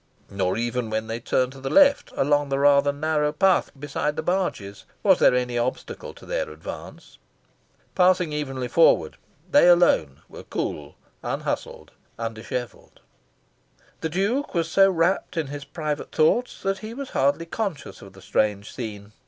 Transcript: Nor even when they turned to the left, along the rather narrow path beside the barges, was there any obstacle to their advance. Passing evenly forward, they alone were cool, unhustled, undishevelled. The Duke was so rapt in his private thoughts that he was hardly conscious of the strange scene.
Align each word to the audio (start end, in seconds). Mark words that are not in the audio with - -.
Nor 0.31 0.57
even 0.57 0.89
when 0.89 1.05
they 1.05 1.19
turned 1.19 1.51
to 1.51 1.59
the 1.61 1.69
left, 1.69 2.11
along 2.15 2.49
the 2.49 2.57
rather 2.57 2.91
narrow 2.91 3.31
path 3.31 3.69
beside 3.79 4.15
the 4.15 4.23
barges, 4.23 4.83
was 5.03 5.19
there 5.19 5.35
any 5.35 5.59
obstacle 5.59 6.11
to 6.15 6.25
their 6.25 6.49
advance. 6.49 7.19
Passing 7.93 8.33
evenly 8.33 8.67
forward, 8.67 9.17
they 9.51 9.67
alone 9.69 10.21
were 10.27 10.41
cool, 10.41 10.95
unhustled, 11.21 11.91
undishevelled. 12.17 13.01
The 13.99 14.09
Duke 14.09 14.55
was 14.55 14.71
so 14.71 14.89
rapt 14.89 15.37
in 15.37 15.45
his 15.53 15.65
private 15.65 16.11
thoughts 16.11 16.63
that 16.63 16.79
he 16.79 16.95
was 16.95 17.11
hardly 17.11 17.45
conscious 17.45 18.01
of 18.01 18.13
the 18.13 18.23
strange 18.23 18.73
scene. 18.73 19.11